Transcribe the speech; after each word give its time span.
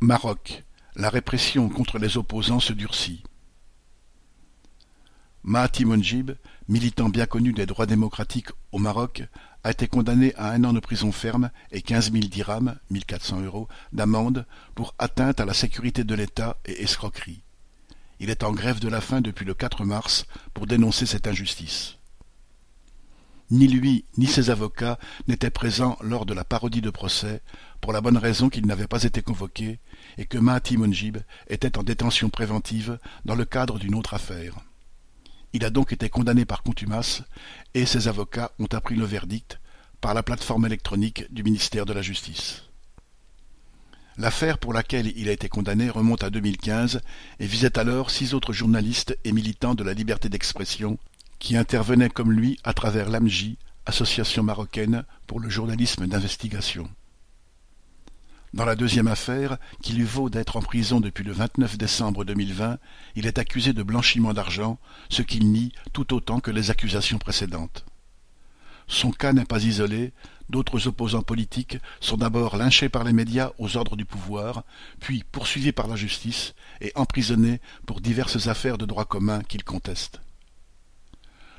Maroc, 0.00 0.62
la 0.94 1.08
répression 1.08 1.70
contre 1.70 1.98
les 1.98 2.18
opposants 2.18 2.60
se 2.60 2.74
durcit. 2.74 3.22
Mahati 5.42 5.86
Monjib, 5.86 6.32
militant 6.68 7.08
bien 7.08 7.24
connu 7.24 7.54
des 7.54 7.64
droits 7.64 7.86
démocratiques 7.86 8.50
au 8.72 8.78
Maroc, 8.78 9.22
a 9.64 9.70
été 9.70 9.88
condamné 9.88 10.34
à 10.34 10.50
un 10.50 10.64
an 10.64 10.74
de 10.74 10.80
prison 10.80 11.12
ferme 11.12 11.50
et 11.72 11.80
quinze 11.80 12.10
mille 12.10 12.28
dirhams, 12.28 12.76
1400 12.90 13.40
euros, 13.40 13.68
d'amende 13.94 14.44
pour 14.74 14.94
atteinte 14.98 15.40
à 15.40 15.46
la 15.46 15.54
sécurité 15.54 16.04
de 16.04 16.14
l'État 16.14 16.58
et 16.66 16.82
escroquerie. 16.82 17.40
Il 18.20 18.28
est 18.28 18.44
en 18.44 18.52
grève 18.52 18.80
de 18.80 18.88
la 18.88 19.00
faim 19.00 19.22
depuis 19.22 19.46
le 19.46 19.54
4 19.54 19.86
mars 19.86 20.26
pour 20.52 20.66
dénoncer 20.66 21.06
cette 21.06 21.26
injustice. 21.26 21.95
Ni 23.50 23.68
lui 23.68 24.04
ni 24.18 24.26
ses 24.26 24.50
avocats 24.50 24.98
n'étaient 25.28 25.50
présents 25.50 25.96
lors 26.00 26.26
de 26.26 26.34
la 26.34 26.42
parodie 26.42 26.80
de 26.80 26.90
procès, 26.90 27.42
pour 27.80 27.92
la 27.92 28.00
bonne 28.00 28.16
raison 28.16 28.48
qu'ils 28.48 28.66
n'avaient 28.66 28.88
pas 28.88 29.04
été 29.04 29.22
convoqués 29.22 29.78
et 30.18 30.26
que 30.26 30.38
Mahati 30.38 30.76
Monjib 30.76 31.18
était 31.48 31.78
en 31.78 31.84
détention 31.84 32.28
préventive 32.28 32.98
dans 33.24 33.36
le 33.36 33.44
cadre 33.44 33.78
d'une 33.78 33.94
autre 33.94 34.14
affaire. 34.14 34.56
Il 35.52 35.64
a 35.64 35.70
donc 35.70 35.92
été 35.92 36.08
condamné 36.08 36.44
par 36.44 36.62
contumace 36.62 37.22
et 37.74 37.86
ses 37.86 38.08
avocats 38.08 38.50
ont 38.58 38.68
appris 38.72 38.96
le 38.96 39.04
verdict 39.04 39.60
par 40.00 40.12
la 40.12 40.24
plateforme 40.24 40.66
électronique 40.66 41.32
du 41.32 41.44
ministère 41.44 41.86
de 41.86 41.92
la 41.92 42.02
Justice. 42.02 42.64
L'affaire 44.18 44.58
pour 44.58 44.72
laquelle 44.72 45.12
il 45.16 45.28
a 45.28 45.32
été 45.32 45.48
condamné 45.48 45.90
remonte 45.90 46.24
à 46.24 46.30
2015 46.30 47.00
et 47.38 47.46
visait 47.46 47.78
alors 47.78 48.10
six 48.10 48.34
autres 48.34 48.52
journalistes 48.52 49.16
et 49.24 49.32
militants 49.32 49.74
de 49.74 49.84
la 49.84 49.92
liberté 49.92 50.28
d'expression 50.28 50.98
qui 51.38 51.56
intervenaient 51.56 52.10
comme 52.10 52.32
lui 52.32 52.58
à 52.64 52.72
travers 52.72 53.08
l'AMJ, 53.08 53.56
association 53.86 54.42
marocaine 54.42 55.04
pour 55.26 55.40
le 55.40 55.48
journalisme 55.48 56.06
d'investigation. 56.06 56.88
Dans 58.54 58.64
la 58.64 58.76
deuxième 58.76 59.08
affaire, 59.08 59.58
qui 59.82 59.92
lui 59.92 60.04
vaut 60.04 60.30
d'être 60.30 60.56
en 60.56 60.62
prison 60.62 61.00
depuis 61.00 61.24
le 61.24 61.32
29 61.32 61.76
décembre 61.76 62.24
2020, 62.24 62.78
il 63.14 63.26
est 63.26 63.38
accusé 63.38 63.72
de 63.72 63.82
blanchiment 63.82 64.32
d'argent, 64.32 64.78
ce 65.10 65.22
qu'il 65.22 65.50
nie 65.50 65.72
tout 65.92 66.14
autant 66.14 66.40
que 66.40 66.50
les 66.50 66.70
accusations 66.70 67.18
précédentes. 67.18 67.84
Son 68.88 69.10
cas 69.10 69.32
n'est 69.32 69.44
pas 69.44 69.64
isolé, 69.64 70.12
d'autres 70.48 70.86
opposants 70.86 71.22
politiques 71.22 71.78
sont 72.00 72.16
d'abord 72.16 72.56
lynchés 72.56 72.88
par 72.88 73.04
les 73.04 73.12
médias 73.12 73.50
aux 73.58 73.76
ordres 73.76 73.96
du 73.96 74.04
pouvoir, 74.04 74.62
puis 75.00 75.24
poursuivis 75.32 75.72
par 75.72 75.88
la 75.88 75.96
justice 75.96 76.54
et 76.80 76.92
emprisonnés 76.94 77.60
pour 77.84 78.00
diverses 78.00 78.46
affaires 78.46 78.78
de 78.78 78.86
droit 78.86 79.04
commun 79.04 79.42
qu'ils 79.42 79.64
contestent. 79.64 80.20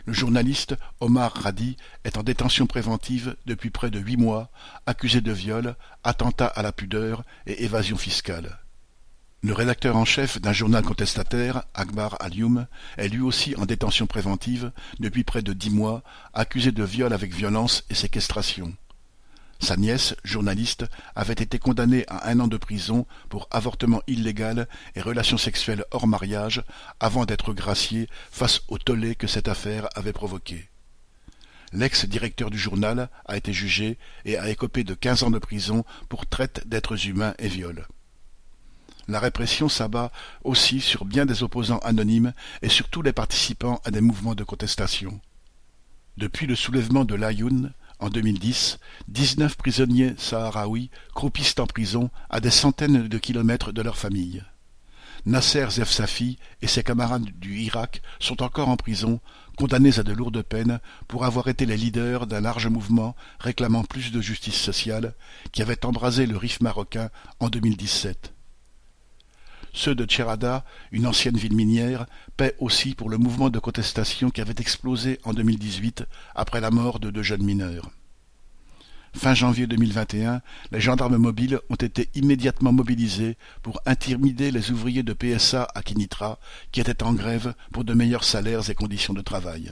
Le 0.08 0.14
journaliste 0.14 0.74
Omar 1.02 1.34
Radi 1.34 1.76
est 2.06 2.18
en 2.18 2.24
détention 2.24 2.66
préventive 2.66 3.36
depuis 3.46 3.72
près 3.72 3.92
de 3.92 4.00
huit 4.00 4.16
mois, 4.16 4.50
accusé 4.86 5.20
de 5.20 5.34
viol, 5.34 5.76
attentat 6.06 6.48
à 6.48 6.62
la 6.62 6.72
pudeur 6.72 7.24
et 7.46 7.66
évasion 7.66 7.98
fiscale. 7.98 8.58
Le 9.44 9.52
rédacteur 9.52 9.98
en 9.98 10.06
chef 10.06 10.40
d'un 10.40 10.54
journal 10.54 10.82
contestataire, 10.82 11.64
Akbar 11.74 12.16
Alioum, 12.22 12.68
est 12.96 13.10
lui 13.10 13.20
aussi 13.20 13.54
en 13.58 13.66
détention 13.66 14.08
préventive 14.08 14.72
depuis 15.02 15.26
près 15.26 15.42
de 15.42 15.52
dix 15.52 15.72
mois, 15.72 16.04
accusé 16.34 16.72
de 16.72 16.86
viol 16.86 17.12
avec 17.12 17.34
violence 17.34 17.84
et 17.90 17.94
séquestration. 17.94 18.74
Sa 19.60 19.76
nièce, 19.76 20.16
journaliste, 20.24 20.86
avait 21.16 21.34
été 21.34 21.58
condamnée 21.60 22.06
à 22.08 22.30
un 22.30 22.40
an 22.40 22.48
de 22.48 22.58
prison 22.58 23.06
pour 23.30 23.48
avortement 23.52 24.02
illégal 24.08 24.68
et 24.96 25.02
relations 25.02 25.38
sexuelles 25.38 25.84
hors 25.92 26.08
mariage 26.08 26.64
avant 27.00 27.26
d'être 27.26 27.54
graciée 27.54 28.08
face 28.32 28.62
au 28.68 28.78
tollé 28.78 29.16
que 29.16 29.28
cette 29.28 29.48
affaire 29.48 29.90
avait 29.96 30.14
provoqué. 30.14 30.70
L'ex-directeur 31.74 32.50
du 32.50 32.58
journal 32.58 33.10
a 33.26 33.36
été 33.36 33.52
jugé 33.52 33.98
et 34.26 34.38
a 34.38 34.50
écopé 34.50 34.84
de 34.84 34.94
quinze 34.94 35.24
ans 35.24 35.32
de 35.32 35.40
prison 35.40 35.84
pour 36.08 36.26
traite 36.26 36.68
d'êtres 36.68 37.08
humains 37.08 37.34
et 37.40 37.50
viol. 37.50 37.88
La 39.10 39.20
répression 39.20 39.70
s'abat 39.70 40.12
aussi 40.44 40.82
sur 40.82 41.06
bien 41.06 41.26
des 41.26 41.44
opposants 41.44 41.80
anonymes 41.80 42.34
et 42.62 42.70
sur 42.70 42.90
tous 42.90 43.02
les 43.02 43.14
participants 43.14 43.82
à 43.86 43.92
des 43.92 44.02
mouvements 44.02 44.36
de 44.36 44.44
contestation. 44.44 45.20
Depuis 46.17 46.46
le 46.46 46.56
soulèvement 46.56 47.06
de 47.06 47.16
l'Ayoun, 47.16 47.73
en 48.00 48.10
2010, 48.10 48.80
dix-neuf 49.08 49.56
prisonniers 49.58 50.14
sahraouis 50.18 50.90
croupissent 51.16 51.60
en 51.60 51.66
prison 51.66 52.10
à 52.30 52.40
des 52.40 52.52
centaines 52.52 53.08
de 53.08 53.18
kilomètres 53.18 53.72
de 53.72 53.82
leur 53.82 53.98
famille. 53.98 54.44
Nasser 55.26 55.66
Zefsafi 55.70 56.38
et 56.62 56.68
ses 56.68 56.84
camarades 56.84 57.30
du 57.40 57.58
Irak 57.60 58.02
sont 58.20 58.44
encore 58.44 58.70
en 58.70 58.78
prison, 58.78 59.20
condamnés 59.58 60.00
à 60.00 60.04
de 60.04 60.14
lourdes 60.14 60.42
peines 60.44 60.80
pour 61.08 61.26
avoir 61.26 61.48
été 61.48 61.66
les 61.66 61.76
leaders 61.76 62.28
d'un 62.28 62.42
large 62.42 62.68
mouvement 62.68 63.16
réclamant 63.40 63.84
plus 63.84 64.12
de 64.12 64.22
justice 64.22 64.56
sociale 64.56 65.16
qui 65.52 65.62
avait 65.62 65.86
embrasé 65.86 66.28
le 66.28 66.38
Rif 66.38 66.62
marocain 66.62 67.10
en 67.40 67.50
2017. 67.50 68.36
Ceux 69.77 69.93
de 69.93 70.05
Tcherada, 70.05 70.65
une 70.92 71.05
ancienne 71.05 71.38
ville 71.38 71.55
minière, 71.55 72.08
paient 72.36 72.55
aussi 72.58 72.95
pour 72.95 73.11
le 73.11 73.20
mouvement 73.20 73.52
de 73.52 73.60
contestation 73.60 74.32
qui 74.32 74.42
avait 74.42 74.55
explosé 74.58 75.20
en 75.23 75.36
2018 75.36 76.04
après 76.33 76.61
la 76.61 76.71
mort 76.71 76.99
de 76.99 77.11
deux 77.11 77.21
jeunes 77.21 77.43
mineurs. 77.43 77.92
Fin 79.16 79.36
janvier 79.36 79.67
2021, 79.67 80.42
les 80.71 80.82
gendarmes 80.82 81.17
mobiles 81.17 81.60
ont 81.70 81.76
été 81.76 82.10
immédiatement 82.16 82.73
mobilisés 82.73 83.37
pour 83.61 83.80
intimider 83.86 84.49
les 84.49 84.71
ouvriers 84.71 85.04
de 85.04 85.14
PSA 85.14 85.67
à 85.76 85.83
Kinitra 85.83 86.39
qui 86.71 86.82
étaient 86.82 87.04
en 87.04 87.14
grève 87.14 87.54
pour 87.71 87.83
de 87.83 87.93
meilleurs 87.93 88.23
salaires 88.23 88.67
et 88.71 88.73
conditions 88.73 89.14
de 89.14 89.21
travail. 89.21 89.70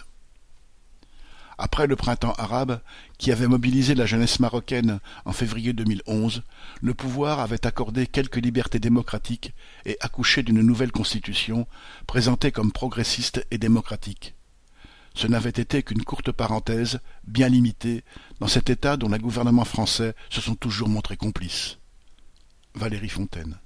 Après 1.57 1.87
le 1.87 1.95
printemps 1.95 2.33
arabe, 2.33 2.81
qui 3.17 3.31
avait 3.31 3.47
mobilisé 3.47 3.95
la 3.95 4.05
jeunesse 4.05 4.39
marocaine 4.39 4.99
en 5.23 5.31
février 5.31 5.73
2011, 5.73 6.43
le 6.81 6.93
pouvoir 6.93 7.39
avait 7.39 7.65
accordé 7.65 8.07
quelques 8.07 8.37
libertés 8.37 8.79
démocratiques 8.79 9.53
et 9.85 9.97
accouché 10.01 10.43
d'une 10.43 10.61
nouvelle 10.61 10.91
constitution, 10.91 11.67
présentée 12.07 12.51
comme 12.51 12.71
progressiste 12.71 13.45
et 13.51 13.57
démocratique. 13.57 14.35
Ce 15.13 15.27
n'avait 15.27 15.49
été 15.49 15.81
qu'une 15.81 16.03
courte 16.03 16.33
parenthèse, 16.33 16.99
bien 17.25 17.47
limitée, 17.47 18.03
dans 18.41 18.47
cet 18.47 18.69
État 18.69 18.97
dont 18.97 19.09
les 19.09 19.19
gouvernements 19.19 19.63
français 19.63 20.13
se 20.29 20.41
sont 20.41 20.55
toujours 20.55 20.89
montrés 20.89 21.15
complices. 21.15 21.77
Valérie 22.73 23.07
Fontaine 23.07 23.57